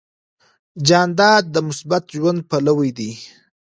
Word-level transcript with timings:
جانداد 0.87 1.43
د 1.53 1.55
مثبت 1.67 2.03
ژوند 2.15 2.39
پلوی 2.49 2.89
دی. 2.97 3.11